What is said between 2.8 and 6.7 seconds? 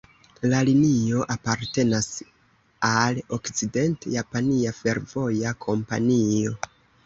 al Okcident-Japania Fervoja Kompanio.